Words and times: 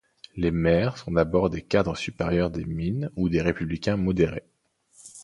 Les 0.35 0.49
maires 0.49 0.97
sont 0.97 1.11
d'abord 1.11 1.51
des 1.51 1.61
cadres 1.61 1.95
supérieurs 1.95 2.49
des 2.49 2.65
Mines 2.65 3.11
ou 3.15 3.29
des 3.29 3.39
républicains 3.43 3.97
modérés. 3.97 4.47